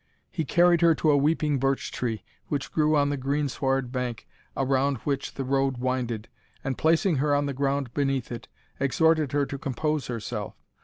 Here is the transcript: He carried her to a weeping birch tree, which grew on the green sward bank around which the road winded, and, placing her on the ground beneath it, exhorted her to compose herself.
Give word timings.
He 0.31 0.45
carried 0.45 0.81
her 0.81 0.95
to 0.95 1.11
a 1.11 1.15
weeping 1.15 1.59
birch 1.59 1.91
tree, 1.91 2.23
which 2.47 2.71
grew 2.71 2.95
on 2.97 3.11
the 3.11 3.17
green 3.17 3.47
sward 3.49 3.91
bank 3.91 4.27
around 4.57 4.95
which 5.03 5.35
the 5.35 5.43
road 5.43 5.77
winded, 5.77 6.27
and, 6.63 6.75
placing 6.75 7.17
her 7.17 7.35
on 7.35 7.45
the 7.45 7.53
ground 7.53 7.93
beneath 7.93 8.31
it, 8.31 8.47
exhorted 8.79 9.31
her 9.31 9.45
to 9.45 9.59
compose 9.59 10.07
herself. 10.07 10.55